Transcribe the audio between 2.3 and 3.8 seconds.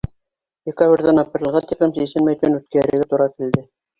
төн үткәрергә тура килде.